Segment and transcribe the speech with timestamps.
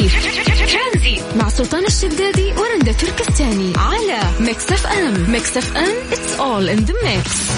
[0.00, 3.72] ترانزي مع سلطان الشدادي ورندا تركستاني.
[3.76, 5.30] على Mix FM.
[5.30, 5.94] Mix FM.
[6.10, 7.52] It's all in the mix.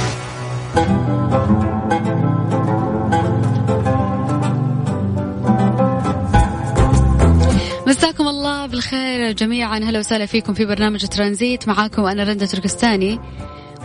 [7.87, 9.79] مساكم الله بالخير جميعا.
[9.79, 11.69] هلا وسهلا فيكم في برنامج ترانزيت.
[11.69, 13.21] معاكم أنا رندا تركستاني.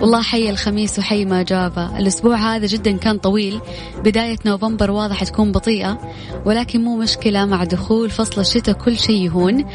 [0.02, 3.61] والله حي الخميس وحي ما جابه الأسبوع هذا جدا كان طويل.
[4.04, 5.99] بداية نوفمبر واضح تكون بطيئة
[6.45, 7.45] ولكن مو مشكلة.
[7.45, 9.66] مع دخول فصل الشتاء كل شيء يهون.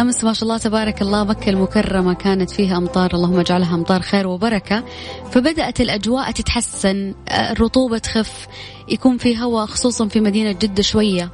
[0.00, 3.14] أمس ما شاء الله تبارك الله مكة المكرمة كانت فيها أمطار.
[3.14, 4.84] اللهم اجعلها أمطار خير وبركة.
[5.30, 7.14] فبدأت الأجواء تتحسن.
[7.30, 8.46] الرطوبة تخف.
[8.88, 11.30] يكون في هواء خصوصا في مدينة جدة شوية.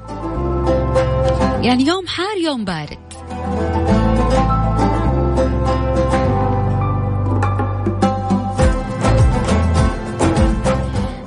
[1.63, 2.99] يعني يوم حار يوم بارد.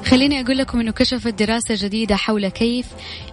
[0.09, 2.85] خليني أقول لكم أنه كشفت دراسة جديدة حول كيف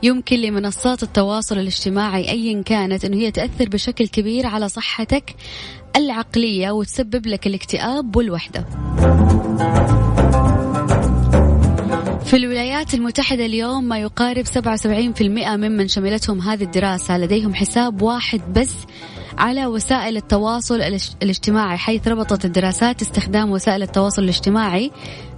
[0.02, 5.34] يمكن لمنصات التواصل الاجتماعي أيا كانت أنه هي تأثر بشكل كبير على صحتك
[5.96, 8.66] العقلية وتسبب لك الاكتئاب والوحدة.
[12.24, 18.74] في الولايات المتحدة اليوم ما يقارب 77% ممن شملتهم هذه الدراسة لديهم حساب واحد بس
[19.38, 20.80] على وسائل التواصل
[21.22, 24.90] الاجتماعي حيث ربطت الدراسات استخدام وسائل التواصل الاجتماعي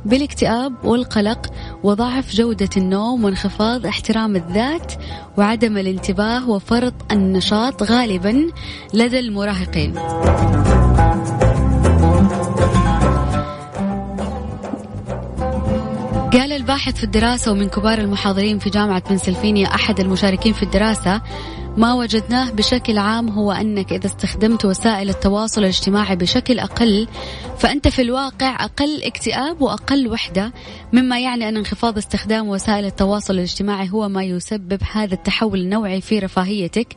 [0.08, 1.46] بالاكتئاب والقلق
[1.82, 4.92] وضعف جودة النوم وانخفاض احترام الذات
[5.36, 8.50] وعدم الانتباه وفرط النشاط غالبا
[8.94, 9.94] لدى المراهقين.
[16.32, 21.20] قال الباحث في الدراسة ومن كبار المحاضرين في جامعة بنسلفانيا أحد المشاركين في الدراسة
[21.76, 27.08] ما وجدناه بشكل عام هو أنك إذا استخدمت وسائل التواصل الاجتماعي بشكل أقل
[27.58, 30.52] فأنت في الواقع أقل اكتئاب وأقل وحدة
[30.92, 36.18] مما يعني أن انخفاض استخدام وسائل التواصل الاجتماعي هو ما يسبب هذا التحول النوعي في
[36.18, 36.96] رفاهيتك.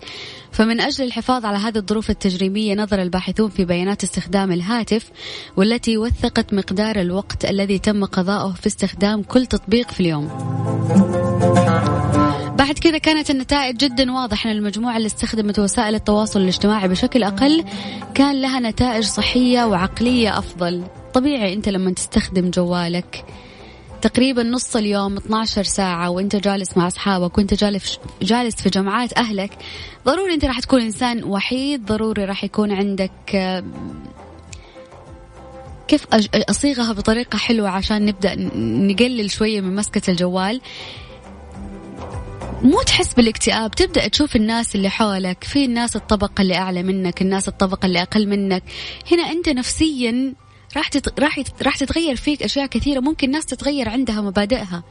[0.52, 5.11] فمن أجل الحفاظ على هذه الظروف التجريبية نظر الباحثون في بيانات استخدام الهاتف
[5.58, 10.30] والتي وثقت مقدار الوقت الذي تم قضاؤه في استخدام كل تطبيق في اليوم.
[12.55, 17.65] بعد كذا كانت النتائج جدا واضحة أن المجموعة اللي استخدمت وسائل التواصل الاجتماعي بشكل أقل
[18.14, 20.83] كان لها نتائج صحية وعقلية أفضل.
[21.14, 23.25] طبيعي أنت لما تستخدم جوالك
[24.02, 29.52] تقريبا نص اليوم 12 ساعة وأنت جالس مع أصحابك وأنت جالس جالس في جمعات أهلك
[30.05, 33.11] ضروري أنت راح تكون إنسان وحيد ضروري راح يكون عندك
[35.87, 36.08] كيف
[36.49, 40.61] أصيغها بطريقة حلوة عشان نبدأ نقلل شوية من مسكة الجوال.
[42.64, 47.48] مو تحس بالاكتئاب؟ تبدأ تشوف الناس اللي حولك في الناس الطبقة اللي أعلى منك الناس
[47.48, 48.64] الطبقة اللي أقل منك.
[49.11, 50.33] هنا أنت نفسيا
[50.77, 51.20] راح تت...
[51.20, 51.48] راح يت...
[51.64, 54.83] راح تتغير فيك أشياء كثيرة ممكن ناس تتغير عندها مبادئها.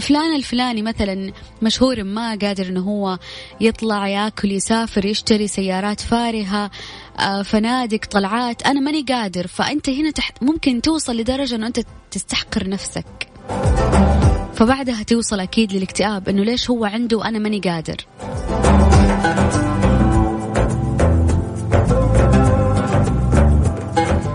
[0.00, 1.32] فلان الفلاني مثلا
[1.62, 3.18] مشهور ما قادر إنه هو
[3.60, 6.70] يطلع يأكل يسافر يشتري سيارات فارهة
[7.18, 9.46] آه، فنادق طلعات أنا ماني قادر.
[9.46, 11.80] فأنت هنا تحت ممكن توصل لدرجة إنه أنت
[12.10, 13.27] تستحقر نفسك.
[14.58, 17.96] فبعدها توصل أكيد للاكتئاب إنه ليش هو عنده وأنا ماني قادر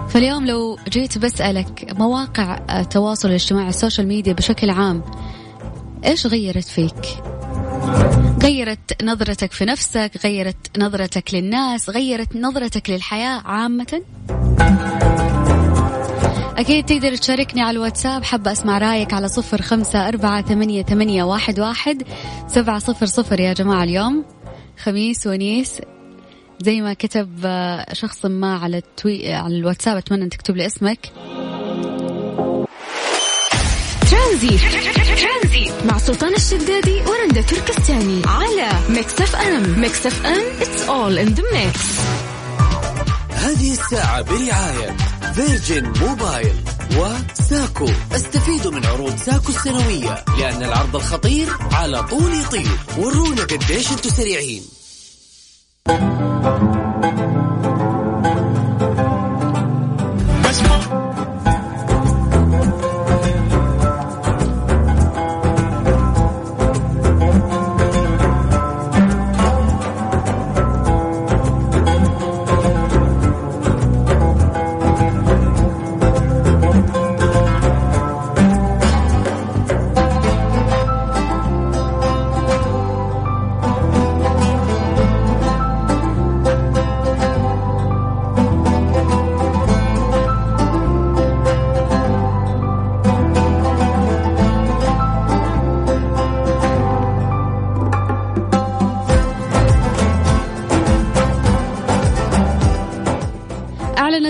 [0.10, 5.04] فاليوم لو جيت بسألك مواقع التواصل الاجتماعي ال social media بشكل عام
[6.06, 7.24] إيش غيرت فيك؟
[8.44, 14.02] غيرت نظرتك في نفسك غيرت نظرتك للناس غيرت نظرتك للحياة عامة
[16.58, 18.24] أكيد تقدر تشاركني على الواتساب.
[18.24, 22.04] حابة أسمع رأيك على صفر خمسة أربعة ثمانية, ثمانية واحد, واحد
[22.48, 23.84] سبعة صفر صفر يا جماعة.
[23.84, 24.26] اليوم
[24.84, 25.82] خميس ونيس.
[26.60, 29.34] زي ما كتب آه، شخص ما على التوي...
[29.34, 31.00] على الواتساب أتمنى أن تكتب لي اسمك.
[34.12, 34.60] ترانزي.
[35.86, 38.22] مع سلطان الشدادي ورندا تركستاني.
[38.26, 39.80] على Mix FM.
[39.80, 42.00] Mix FM it's all in the mix
[43.44, 44.98] هذه الساعة برعاية
[45.34, 46.56] Virgin Mobile
[46.98, 47.90] و SACO.
[48.12, 52.78] استفيدوا من عروض SACO السنوية لأن العرض الخطير على طول يطير.
[52.98, 54.64] ورونا قديش أنتم سريعين.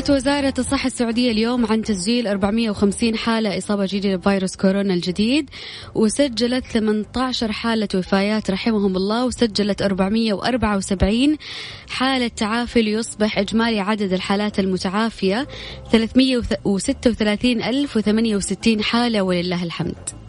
[0.03, 5.49] أعلنت وزارة الصحة السعودية اليوم عن تسجيل 450 حالة إصابة جديدة بفيروس كورونا الجديد
[5.95, 11.37] وسجلت 18 حالة وفايات رحمهم الله وسجلت 474
[11.89, 15.47] حالة تعافي ليصبح إجمالي عدد الحالات المتعافية
[15.91, 20.22] 336,068 حالة ولله الحمد.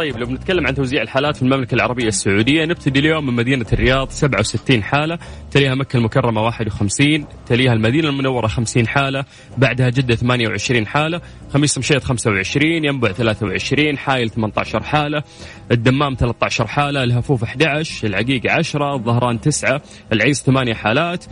[0.00, 4.10] طيب لو بنتكلم عن توزيع الحالات في المملكة العربية السعودية نبتدي اليوم من مدينة الرياض
[4.10, 5.18] 67 حالة
[5.50, 9.24] تليها مكة المكرمة 51 تليها المدينة المنورة 50 حالة
[9.58, 11.20] بعدها جدة 28 حالة
[11.52, 15.22] خميس مشيط 25 ينبع 23 حايل 18 حالة
[15.70, 19.82] الدمام 13 حالة الهفوف 11 العقيق 10 الظهران 9
[20.12, 21.24] العيس 8 حالات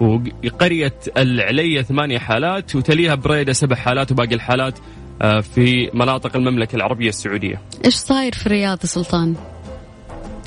[0.00, 4.78] وقرية العلية ثمانية حالات وتليها بريدة سبع حالات وباقي الحالات
[5.22, 7.60] في مناطق المملكة العربية السعودية.
[7.84, 9.34] إيش صاير في الرياض سلطان؟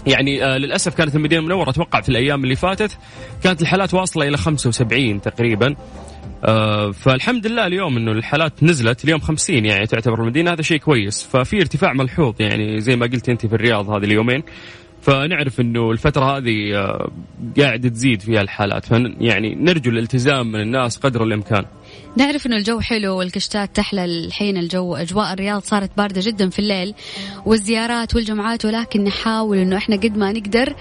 [0.08, 2.98] يعني آه للأسف كانت المدينة المنورة أتوقع في الأيام اللي فاتت
[3.44, 5.75] كانت الحالات واصلة إلى 75 تقريبا.
[6.46, 11.24] آه فالحمد لله اليوم إنه الحالات نزلت اليوم 50 يعني تعتبر المدينة هذا شيء كويس.
[11.24, 14.44] ففي ارتفاع ملحوظ يعني زي ما قلت أنت في الرياض هذه اليومين.
[15.02, 17.12] فنعرف إنه الفترة هذه آه
[17.60, 18.92] قاعد تزيد فيها الحالات.
[19.19, 21.66] يعني نرجو الالتزام من الناس قدر الإمكان.
[22.18, 26.94] نعرف إنه الجو حلو والكشتات تحلى الحين الجو أجواء الرياض صارت باردة جدا في الليل
[27.46, 30.76] والزيارات والجمعات ولكن نحاول إنه إحنا قد ما نقدر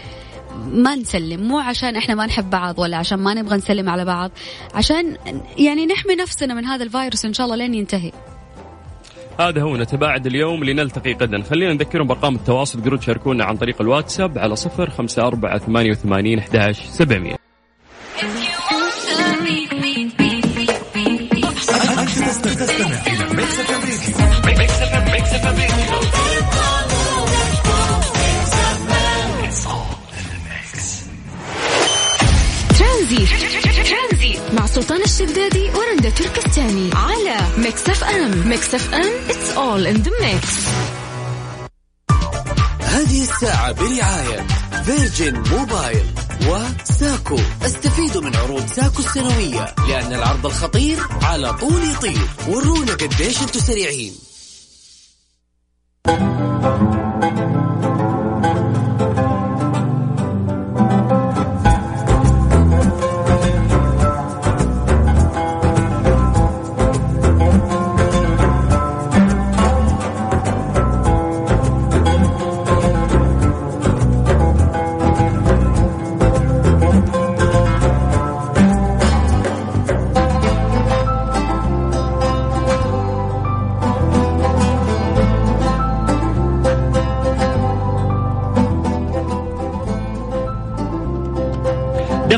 [0.64, 4.30] ما نسلم مو عشان إحنا ما نحب بعض ولا عشان ما نبغى نسلم على بعض
[4.74, 5.16] عشان
[5.58, 8.12] يعني نحمي نفسنا من هذا الفيروس إن شاء الله لين ينتهي.
[9.40, 11.42] هذا هو نتباعد اليوم لنلتقي غدا.
[11.42, 16.38] خلينا نذكرهم بأرقام التواصل تقدرون تشاركونا عن طريق الواتساب على صفر خمسة أربعة ثمانية وثمانين
[16.38, 17.45] أحداش سبعمية.
[33.06, 36.90] ترانزي مع سلطان الشدادي ورندا تركستاني.
[36.94, 40.48] على Mix FM Mix FM it's all in the mix
[42.80, 44.46] هذه الساعة برعاية
[44.84, 46.06] Virgin Mobile
[46.48, 47.38] و SACO.
[47.66, 52.28] استفيدوا من عروض SACO السنوية لأن العرض الخطير على طول يطير.
[52.48, 54.12] ورونا قديش أنتم سريعين.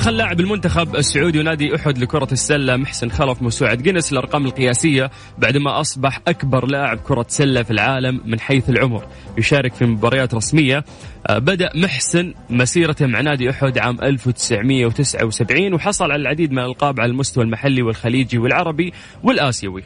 [0.09, 5.81] دخل لاعب المنتخب السعودي ونادي أحد لكرة السلة محسن خلف موسوعة جينيس الأرقام القياسية بعدما
[5.81, 9.07] أصبح أكبر لاعب كرة سلة في العالم من حيث العمر.
[9.39, 10.85] يشارك في مباريات رسمية.
[11.27, 17.11] آه، بدأ محسن مسيرته مع نادي أحد عام 1979 وحصل على العديد من الألقاب على
[17.11, 19.83] المستوى المحلي والخليجي والعربي والآسيوي.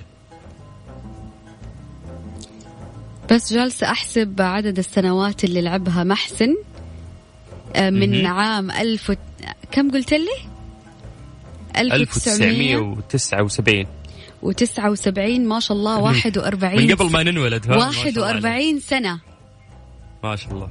[3.30, 6.54] بس جالسة أحسب عدد السنوات اللي لعبها محسن.
[7.76, 9.14] من عام ألف و...
[9.70, 10.52] كم قلت لي؟
[11.76, 13.86] 1979
[14.42, 19.20] و79 ما شاء الله 41 من قبل ما ننولد 41 سنة.
[20.24, 20.68] ما شاء الله.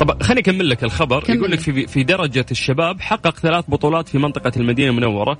[0.00, 1.24] طب خليني أكمل لك الخبر.
[1.28, 5.38] يقول لك في في درجة الشباب حقق ثلاث بطولات في منطقة المدينة المنورة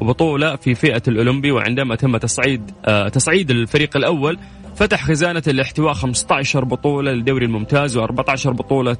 [0.00, 4.38] وبطولة في فئة الأولمبي وعندما تم تصعيد آه تصعيد الفريق الأول
[4.76, 8.96] فتح خزانة الاحتواء 15 بطولة للدوري الممتاز و14 بطولة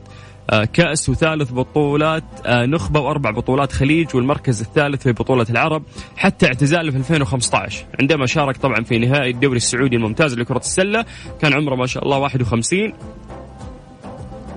[0.50, 5.82] آه، كأس وثالث بطولات آه، نخبة وأربع بطولات خليج والمركز الثالث في بطولة العرب
[6.16, 11.04] حتى اعتزاله في 2015 عندما شارك طبعا في نهائي الدوري السعودي الممتاز لكرة السلة
[11.40, 12.92] كان عمره ما شاء الله 51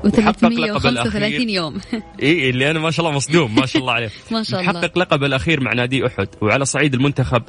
[0.04, 1.78] و335 يوم.
[2.24, 4.10] إي اللي أنا ما شاء الله مصدوم ما شاء الله عليه.
[4.32, 4.74] ما شاء الله.
[4.74, 7.44] حقق لقب الأخير مع نادي أحد وعلى صعيد المنتخب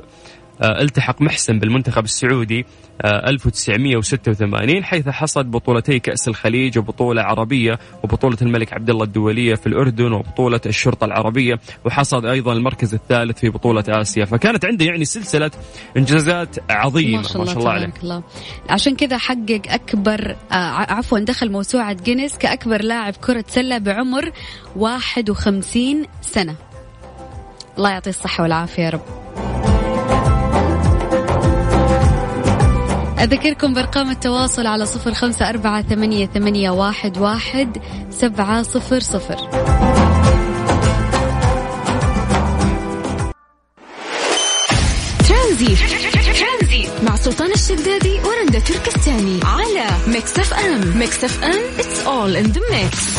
[0.63, 2.67] التحق محسن بالمنتخب السعودي
[3.05, 9.67] 1986 آه، حيث حصد بطولتي كأس الخليج وبطولة عربية وبطولة الملك عبد الله الدولية في
[9.67, 14.25] الأردن وبطولة الشرطة العربية وحصد أيضا المركز الثالث في بطولة آسيا.
[14.25, 15.51] فكانت عنده يعني سلسلة
[15.97, 18.23] إنجازات عظيمة ما شاء الله, ما شاء الله عليه الله.
[18.71, 20.55] عشان كذا حقق أكبر آه
[20.93, 24.31] عفوا دخل موسوعة جينيس كأكبر لاعب كرة سلة بعمر
[24.77, 26.55] 51 سنة.
[27.79, 29.28] الله يعطيه الصحة والعافية يا رب.
[33.21, 37.79] أذكركم بأرقام التواصل على صفر خمسة أربعة ثمانية, ثمانية واحد, واحد
[38.11, 39.37] سبعة صفر صفر.
[45.29, 45.77] ترانزيت
[47.03, 49.41] مع سلطان الشدادي ورندا تركستاني.
[49.45, 50.99] على Mix FM.
[50.99, 51.61] Mix FM.
[51.79, 53.19] It's all in the mix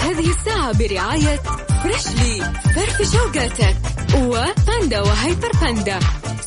[0.00, 1.40] هذه الساعة برعاية
[1.82, 3.76] فريشلي فرفش أوقاتك
[4.16, 5.98] وباندا وهايبر باندا.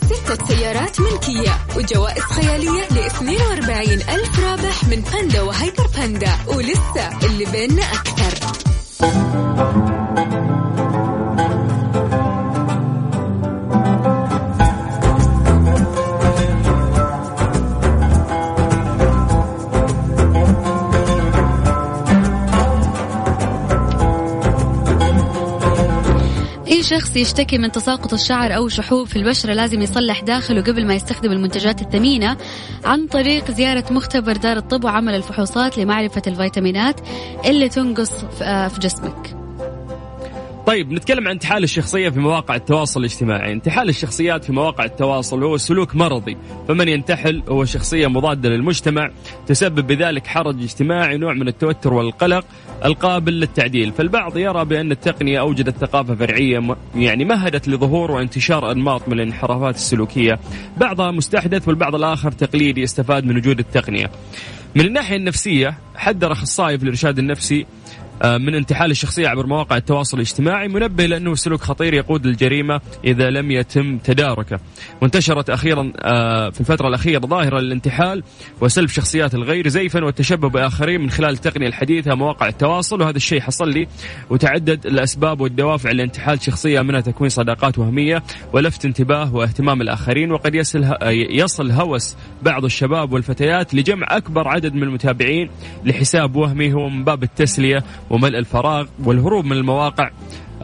[0.03, 7.45] ستة سيارات ملكية وجوائز خيالية ل 42 ألف رابح من باندا وهايبر باندا ولسه اللي
[7.45, 8.53] بيننا أكثر.
[26.99, 31.31] شخص يشتكي من تساقط الشعر أو شحوب في البشرة لازم يصلح داخله قبل ما يستخدم
[31.31, 32.37] المنتجات الثمينة.
[32.85, 36.99] عن طريق زيارة مختبر دار الطب وعمل الفحوصات لمعرفة الفيتامينات
[37.45, 39.42] اللي تنقص في جسمك.
[40.67, 43.53] طيب نتكلم عن انتحال الشخصية في مواقع التواصل الاجتماعي.
[43.53, 46.37] انتحال الشخصيات في مواقع التواصل هو سلوك مرضي.
[46.67, 49.09] فمن ينتحل هو شخصية مضادة للمجتمع
[49.47, 52.45] تسبب بذلك حرج اجتماعي نوع من التوتر والقلق
[52.85, 53.91] القابل للتعديل.
[53.91, 60.39] فالبعض يرى بأن التقنية أوجدت ثقافة فرعية يعني مهدت لظهور وانتشار أنماط من الانحرافات السلوكية.
[60.77, 64.11] بعضها مستحدث والبعض الآخر تقليدي استفاد من وجود التقنية.
[64.75, 67.65] من الناحية النفسية حذر أخصائي في الإرشاد النفسي
[68.25, 73.51] من انتحال الشخصية عبر مواقع التواصل الاجتماعي منبه لأنه سلوك خطير يقود للجريمة إذا لم
[73.51, 74.59] يتم تداركه.
[75.01, 78.23] وانتشرت أخيرا آه، في الفترة الأخيرة ظاهرة الانتحال
[78.61, 83.69] وسلب شخصيات الغير زيفا والتشبه بآخرين من خلال التقنية الحديثة مواقع التواصل وهذا الشيء حصل
[83.69, 83.87] لي
[84.29, 90.85] وتعدد الأسباب والدوافع لانتحال شخصية منها تكوين صداقات وهمية ولفت انتباه واهتمام الآخرين وقد يصل
[91.11, 95.49] يصل هوس بعض الشباب والفتيات لجمع أكبر عدد من المتابعين
[95.85, 97.83] لحساب وهمي هو من باب التسلية
[98.13, 100.11] وملء الفراغ والهروب من المواقع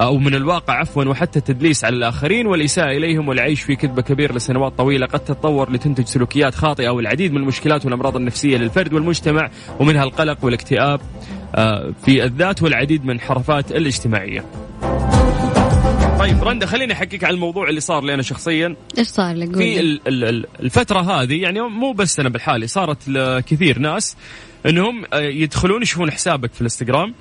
[0.02, 4.78] أو من الواقع عفوا وحتى التدليس على الآخرين والإساءة إليهم والعيش في كذبة كبيرة لسنوات
[4.78, 10.46] طويلة قد تتطور لتنتج سلوكيات خاطئة والعديد من المشكلات والأمراض النفسية للفرد والمجتمع ومنها القلق
[10.46, 11.02] والاكتئاب
[11.56, 14.46] آه، في الذات والعديد من الانحرافات الاجتماعية.
[16.20, 18.76] طيب رندا خليني أحكيك عن الموضوع اللي صار لي أنا شخصيا.
[18.98, 20.00] إيش صار لك؟ في
[20.60, 24.18] الفترة هذه يعني مو بس أنا بالحالي صارت لكثير ناس
[24.66, 27.14] إنهم آه، يدخلون يشوفون حسابك في الإنستغرام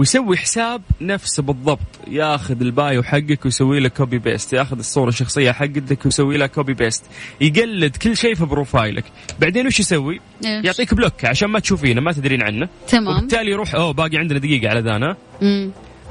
[0.00, 1.78] ويسوي حساب نفسه بالضبط
[2.08, 6.74] ياخذ ال bio حقك ويسوي لك copy paste ياخذ الصورة الشخصية حقتك ويسوي لك copy
[6.74, 7.04] paste
[7.40, 9.04] يقلد كل شيء في profile ك.
[9.40, 12.68] بعدين وش يسوي؟ إيش؟ يعطيك block عشان ما تشوفينه ما تدرين عنه.
[12.88, 13.16] تمام.
[13.16, 15.16] وبالتالي يروح أوه باقي عندنا دقيقة على الأذان.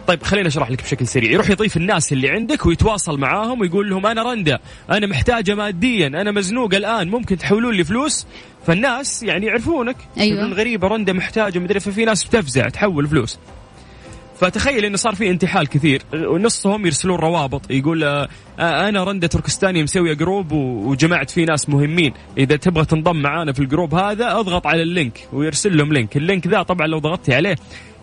[0.07, 1.31] طيب خليني أشرح لك بشكل سريع.
[1.31, 6.31] يروح يضيف الناس اللي عندك ويتواصل معاهم ويقول لهم أنا رندا أنا محتاجة ماديا أنا
[6.31, 8.27] مزنوق الآن ممكن تحولون لي فلوس؟
[8.67, 9.97] فالناس يعني يعرفونك.
[10.17, 10.45] أيوه.
[10.45, 13.39] غريبة رندا محتاجة مدري ففي ناس بتفزع تحول فلوس.
[14.39, 16.01] فتخيل إنه صار في انتحال كثير.
[16.13, 18.27] ونصهم يرسلون روابط يقول آه
[18.59, 22.13] أنا رندا تركستاني مسوية group وجمعت فيه ناس مهمين.
[22.37, 26.17] إذا تبغى تنضم معانا في ال group هذا أضغط على ال link ويرسل لهم link.
[26.17, 27.55] ال link ذا طبعا لو ضغطتي عليه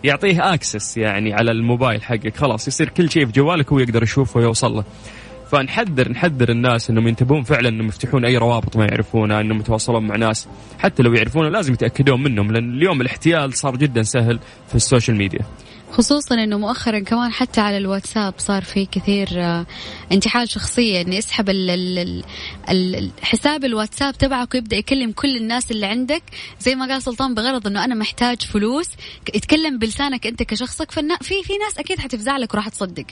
[0.03, 2.37] يعطيه access يعني على الموبايل حقك.
[2.37, 4.83] خلاص يصير كل شيء في جوالك هو يقدر يشوفه ويوصل له.
[5.51, 10.15] فنحذر نحذر الناس إنهم ينتبهون فعلا إنهم يفتحون أي روابط ما يعرفونها إنهم يتواصلون مع
[10.15, 10.47] ناس.
[10.79, 14.39] حتى لو يعرفونه لازم يتأكدون منهم لأن اليوم الاحتيال صار جدا سهل
[14.69, 15.41] في ال social media.
[15.91, 19.65] خصوصا إنه مؤخرا كمان حتى على الواتساب صار في كثير آه،
[20.11, 21.49] انتحال شخصية إنه يسحب
[22.69, 26.23] الحساب الواتساب تبعك ويبدأ يكلم كل الناس اللي عندك.
[26.59, 28.89] زي ما قال سلطان بغرض إنه أنا محتاج فلوس
[29.33, 30.91] يتكلم بلسانك أنت كشخصك.
[30.91, 33.05] ففي في ناس أكيد حتفزع لك وراح تصدق.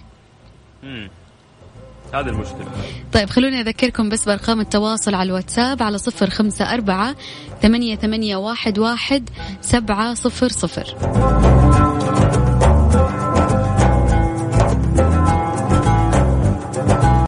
[2.13, 2.67] هذا المشكلة.
[3.13, 7.15] طيب خلوني أذكركم بس بأرقام التواصل على الواتساب على صفر خمسة أربعة
[7.61, 9.29] ثمانية, ثمانية واحد, واحد
[9.61, 10.95] سبعة صفر صفر.